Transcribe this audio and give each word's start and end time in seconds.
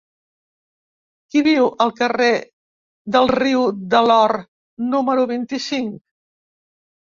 Qui 1.33 1.43
viu 1.47 1.67
al 1.85 1.93
carrer 1.99 2.29
del 3.17 3.29
Riu 3.33 3.67
de 3.93 4.01
l'Or 4.07 4.35
número 4.95 5.27
vint-i-cinc? 5.35 6.01